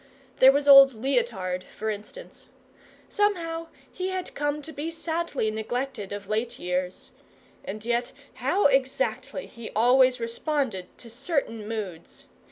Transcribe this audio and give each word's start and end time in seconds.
There 0.39 0.51
was 0.51 0.67
old 0.67 0.95
Leotard, 0.95 1.63
for 1.63 1.91
instance. 1.91 2.49
Somehow 3.07 3.67
he 3.91 4.07
had 4.09 4.33
come 4.33 4.63
to 4.63 4.71
be 4.71 4.89
sadly 4.89 5.51
neglected 5.51 6.11
of 6.11 6.27
late 6.27 6.57
years 6.57 7.11
and 7.63 7.85
yet 7.85 8.11
how 8.33 8.65
exactly 8.65 9.45
he 9.45 9.69
always 9.75 10.19
responded 10.19 10.87
to 10.97 11.07
certain 11.11 11.67
moods! 11.67 12.25